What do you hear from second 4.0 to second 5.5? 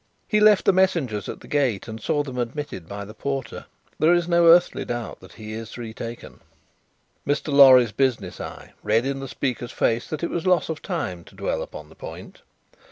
is no earthly doubt that